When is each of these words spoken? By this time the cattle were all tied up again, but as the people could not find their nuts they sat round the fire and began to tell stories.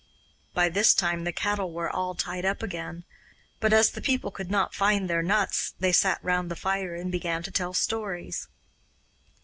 By 0.55 0.67
this 0.69 0.95
time 0.95 1.25
the 1.25 1.31
cattle 1.31 1.71
were 1.71 1.87
all 1.87 2.15
tied 2.15 2.43
up 2.43 2.63
again, 2.63 3.03
but 3.59 3.71
as 3.71 3.91
the 3.91 4.01
people 4.01 4.31
could 4.31 4.49
not 4.49 4.73
find 4.73 5.07
their 5.07 5.21
nuts 5.21 5.75
they 5.79 5.91
sat 5.91 6.17
round 6.23 6.49
the 6.49 6.55
fire 6.55 6.95
and 6.95 7.11
began 7.11 7.43
to 7.43 7.51
tell 7.51 7.75
stories. 7.75 8.47